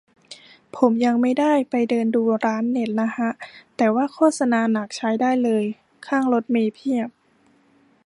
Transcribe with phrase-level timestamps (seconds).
[0.77, 3.29] ผมยังไม่ได้ไปเดินดูร้านเน็ตนะฮะ
[3.77, 5.63] แต่ว่าโฆษนาหนักใช้ได้เลย
[6.07, 7.09] ข้างรถเมล์เพียบ